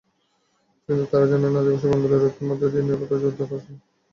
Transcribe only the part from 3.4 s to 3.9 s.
করা সম্ভব।